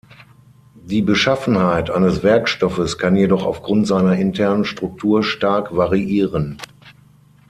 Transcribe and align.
Die 0.73 1.03
Beschaffenheit 1.03 1.91
eines 1.91 2.23
Werkstoffes 2.23 2.97
kann 2.97 3.15
jedoch 3.15 3.45
aufgrund 3.45 3.85
seiner 3.85 4.15
internen 4.17 4.65
Struktur 4.65 5.21
stark 5.21 5.77
variieren. 5.77 6.57